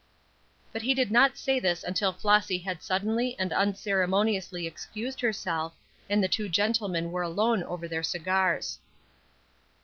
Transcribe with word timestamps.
But 0.73 0.81
he 0.81 0.95
did 0.95 1.11
not 1.11 1.37
say 1.37 1.59
this 1.59 1.83
until 1.83 2.11
Flossy 2.11 2.57
had 2.57 2.81
suddenly 2.81 3.37
and 3.37 3.53
unceremoniously 3.53 4.65
excused 4.65 5.21
herself, 5.21 5.75
and 6.09 6.23
the 6.23 6.27
two 6.27 6.49
gentlemen 6.49 7.11
were 7.11 7.21
alone 7.21 7.61
over 7.61 7.87
their 7.87 8.01
cigars. 8.01 8.79